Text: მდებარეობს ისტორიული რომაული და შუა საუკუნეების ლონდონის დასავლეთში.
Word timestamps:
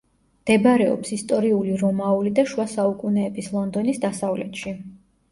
მდებარეობს 0.43 1.09
ისტორიული 1.17 1.75
რომაული 1.81 2.31
და 2.39 2.45
შუა 2.51 2.65
საუკუნეების 2.71 3.51
ლონდონის 3.57 4.01
დასავლეთში. 4.07 4.73